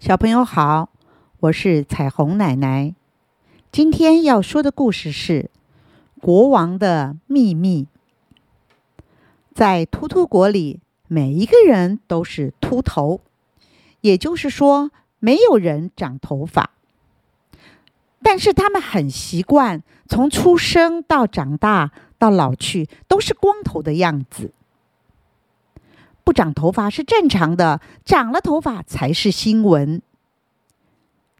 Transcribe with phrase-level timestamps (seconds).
[0.00, 0.88] 小朋友好，
[1.40, 2.94] 我是彩虹奶奶。
[3.70, 5.50] 今天要说的故事是
[6.22, 7.86] 《国王的秘密》。
[9.52, 13.20] 在秃秃国里，每一个人都是秃头，
[14.00, 16.70] 也就是说，没有人长头发。
[18.22, 24.54] 但是他们很习惯，从出生到长大到老去，都是光头的样子。
[26.30, 30.00] 不长头发是正常的，长了头发才是新闻。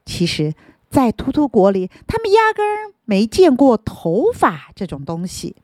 [0.04, 0.54] 其实，
[0.88, 5.54] 在秃秃国里，他们压根儿没见过头发这种东西。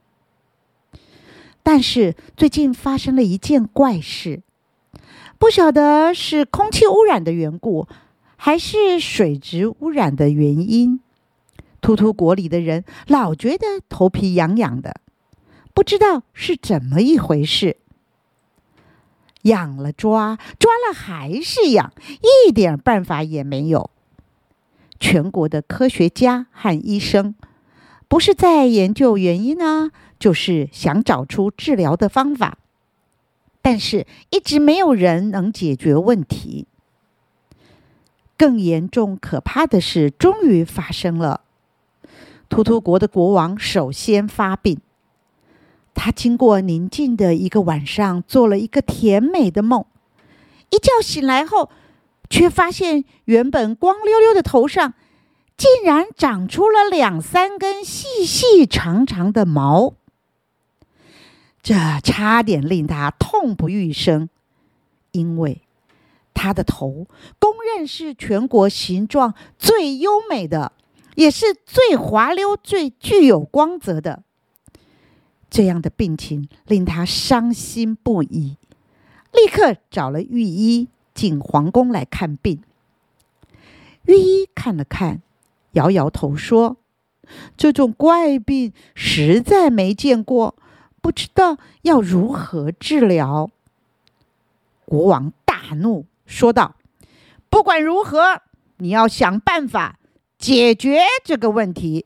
[1.64, 4.42] 但是最近发生了一件怪事，
[5.40, 7.88] 不晓得是空气污染的缘故，
[8.36, 11.00] 还是水质污染的原因。
[11.80, 15.00] 秃秃国里的人老觉得头皮痒痒的，
[15.74, 17.78] 不知道是怎么一回事。
[19.46, 21.92] 痒了抓，抓了还是痒，
[22.46, 23.90] 一点办法也没有。
[25.00, 27.34] 全国的科学家和医生，
[28.08, 32.58] 不是在研究原因呢，就是想找出治疗的方法，
[33.60, 36.66] 但是一直没有人能解决问题。
[38.38, 41.42] 更严重、可怕的事终于发生了：
[42.48, 44.78] 秃秃国的国王首先发病。
[45.96, 49.86] 他经过宁静的一个晚上，做了一个甜美的梦。
[50.70, 51.70] 一觉醒来后，
[52.28, 54.92] 却发现原本光溜溜的头上，
[55.56, 59.94] 竟然长出了两三根细细长长的毛。
[61.62, 64.28] 这差点令他痛不欲生，
[65.12, 65.62] 因为
[66.34, 67.06] 他的头
[67.40, 70.72] 公认是全国形状最优美的，
[71.14, 74.22] 也是最滑溜、最具有光泽的。
[75.48, 78.56] 这样的病情令他伤心不已，
[79.32, 82.62] 立刻找了御医进皇宫来看病。
[84.04, 85.22] 御医看了看，
[85.72, 86.76] 摇摇头说
[87.56, 90.56] ：“这种怪病实在没见过，
[91.00, 93.50] 不知道要如何治疗。”
[94.84, 96.76] 国王大怒，说道
[97.48, 98.42] ：“不管如何，
[98.78, 99.98] 你要想办法
[100.36, 102.04] 解决这个问题。”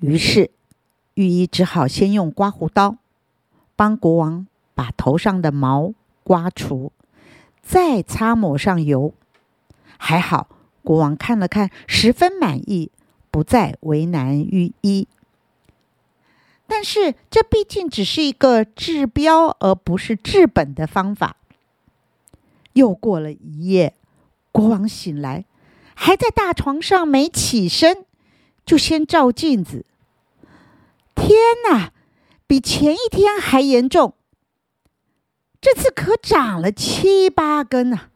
[0.00, 0.50] 于是。
[1.14, 2.96] 御医只好先用刮胡刀
[3.76, 6.92] 帮国王把头上的毛刮除，
[7.62, 9.12] 再擦抹上油。
[9.98, 10.48] 还好，
[10.82, 12.90] 国王看了看，十分满意，
[13.30, 15.06] 不再为难御医。
[16.66, 21.36] 但是，这毕竟只是一个治标而不是治本的方法。
[22.74, 23.94] 又过了一夜，
[24.52, 25.44] 国王醒来，
[25.94, 28.06] 还在大床上没起身，
[28.64, 29.84] 就先照镜子。
[31.62, 31.92] 天哪，
[32.46, 34.14] 比前一天还严重！
[35.60, 38.08] 这次可长了七八根啊！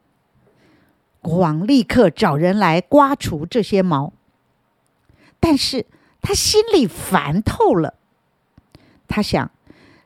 [1.21, 4.15] 国王立刻找人来刮除这些毛，
[5.39, 5.87] 但是
[6.23, 7.95] 他心里烦透了。
[9.07, 9.51] 他想，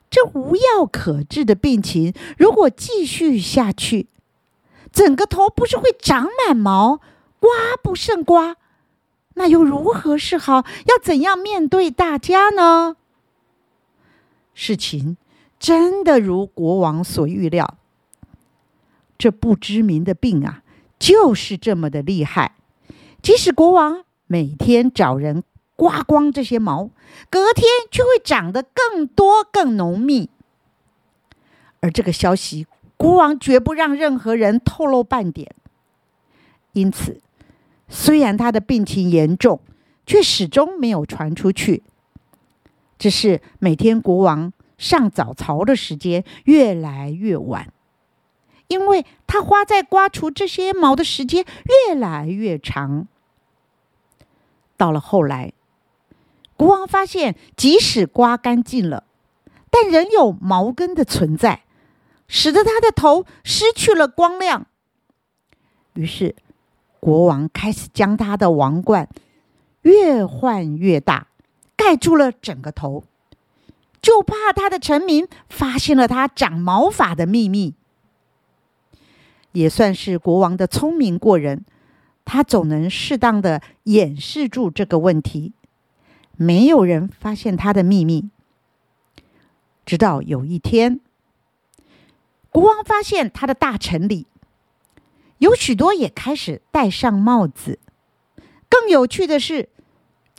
[0.09, 4.07] 这无药可治的病情，如果继续下去，
[4.91, 6.99] 整个头不是会长满毛，
[7.39, 7.49] 刮
[7.81, 8.57] 不胜刮？
[9.35, 10.65] 那又如何是好？
[10.87, 12.97] 要怎样面对大家呢？
[14.61, 15.15] 事情
[15.57, 17.77] 真的如国王所预料，
[19.17, 20.63] 这不知名的病啊，
[20.99, 22.55] 就是这么的厉害。
[23.21, 25.45] 即使国王每天找人
[25.77, 26.89] 刮光这些毛，
[27.29, 30.29] 隔天却会长得更多、更浓密。
[31.79, 35.55] 而这个消息，国王绝不让任何人透露半点。
[36.73, 37.21] 因此。
[37.91, 39.61] 虽然他的病情严重，
[40.05, 41.81] 却始终没有传出去。
[42.99, 47.73] 只是每天国王上早朝的时间越来越晚，
[48.67, 53.07] 因为他花在刮除这些毛的时间越来越长。
[54.77, 55.53] 到了后来，
[56.55, 59.05] 国王发现，即使刮干净了，
[59.71, 61.63] 但仍有毛根的存在，
[62.27, 64.67] 使得他的头失去了光亮。
[65.93, 66.35] 于是。
[67.01, 69.07] 国王开始将他的王冠
[69.83, 71.28] 越换越大，
[71.79, 73.05] 盖住了整个头，
[74.01, 77.73] 就怕他的臣民发现了他长毛发的秘密。
[79.53, 81.63] 也算是国王的聪明过人，
[82.25, 85.53] 他总能适当的掩饰住这个问题，
[86.35, 88.29] 没有人发现他的秘密。
[89.85, 90.99] 直到有一天，
[92.49, 94.27] 国王发现他的大臣里。
[95.37, 97.79] 有许多也开始戴上帽子。
[98.67, 99.69] 更有趣的是，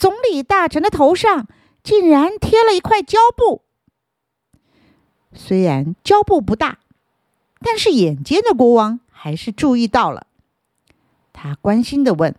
[0.01, 1.47] 总理大臣的头上
[1.83, 3.61] 竟然贴了一块胶布。
[5.35, 6.79] 虽然胶布不大，
[7.61, 10.27] 但是眼尖的国王还是注意到了，
[11.35, 12.35] 他关心的问：“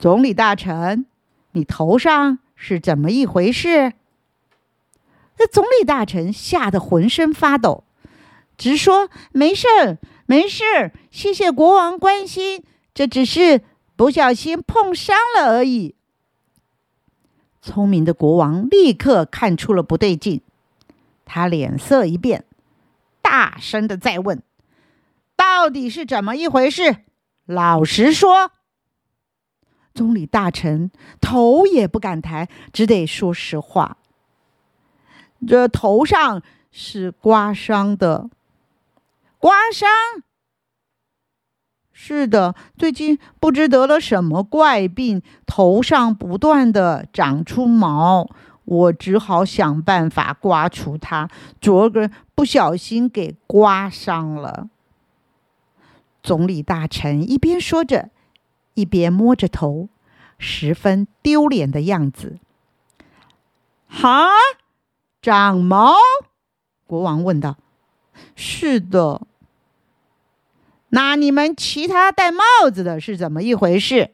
[0.00, 1.04] 总理大臣，
[1.52, 3.92] 你头上是怎么一回事？”
[5.36, 7.84] 那总理大臣吓得浑身发抖，
[8.56, 12.64] 直说：“没事儿，没事儿，谢谢国王关心，
[12.94, 13.60] 这只是
[13.94, 15.96] 不小心碰伤了而已。”
[17.62, 20.42] 聪明的国王立刻看出了不对劲，
[21.24, 22.44] 他脸色一变，
[23.22, 24.42] 大声的再问
[25.36, 26.96] ：“到底是怎么一回事？
[27.46, 28.50] 老实说。”
[29.94, 33.98] 总理大臣头也不敢抬，只得说实话。
[35.46, 38.28] 这头上是刮伤的，
[39.38, 39.88] 刮伤。
[41.92, 48.28] 是的，最近不知得了什么怪病，头上不断的长出毛，
[48.64, 51.28] 我只好想办法刮除它。
[51.60, 54.68] 昨个不小心给刮伤了。
[56.22, 58.10] 总理大臣一边说着，
[58.74, 59.88] 一边摸着头，
[60.38, 62.38] 十分丢脸的样子。
[63.86, 64.28] 哈？
[65.20, 65.94] 长毛？
[66.86, 67.56] 国王问道。
[68.34, 69.22] “是的。”
[70.94, 74.10] 那你们其他戴帽子的是怎么一回事？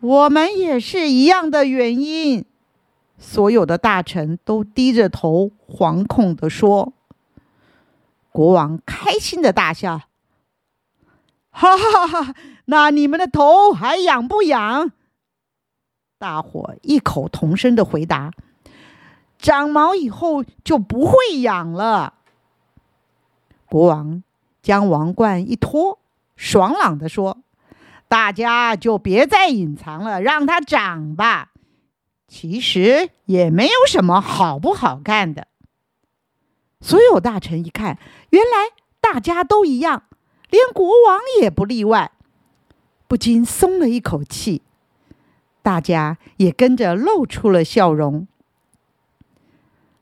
[0.00, 2.44] 我们也是一样的原因。
[3.16, 6.92] 所有的大臣都低着头，惶恐的说。
[8.30, 10.02] 国王开心的大笑
[11.48, 12.34] ：“哈哈哈！
[12.66, 14.92] 那你们的头还痒不痒？”
[16.18, 18.32] 大伙异口同声的回答。
[19.38, 22.14] 长毛以后就不会痒了。
[23.70, 24.22] 国王
[24.64, 25.98] 将王冠一脱，
[26.36, 27.36] 爽朗地说
[28.08, 31.50] ：“大家就别再隐藏了，让它长吧。
[32.26, 35.48] 其实也没有什么好不好看的。”
[36.80, 37.98] 所有大臣一看，
[38.30, 40.04] 原来大家都一样，
[40.48, 42.12] 连国王也不例外，
[43.06, 44.62] 不禁松了一口气。
[45.60, 48.26] 大家也跟着露出了笑容。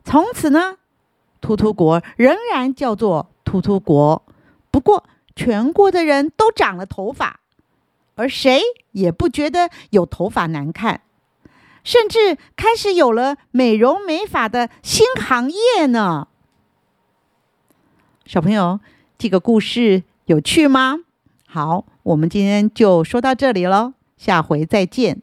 [0.04, 0.76] 从此呢，
[1.40, 4.22] 突突国仍然叫做突突国。
[4.72, 5.04] 不过，
[5.36, 7.38] 全国的人都长了头发，
[8.16, 8.60] 而谁
[8.90, 11.02] 也不觉得有头发难看，
[11.84, 16.26] 甚至开始有了美容美发的新行业呢。
[18.24, 18.80] 小朋友，
[19.18, 21.00] 这个故事有趣吗？
[21.46, 25.20] 好，我们今天就说到这里喽，下回再见。